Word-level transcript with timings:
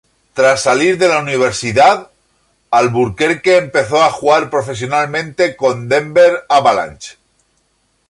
Tras 0.37 0.61
salir 0.63 0.97
de 0.97 1.07
la 1.07 1.19
universidad, 1.19 2.09
Albuquerque 2.71 3.57
empezó 3.57 4.01
a 4.01 4.09
jugar 4.09 4.49
profesionalmente 4.49 5.55
con 5.55 5.87
Denver 5.89 6.43
Avalanche. 6.49 7.19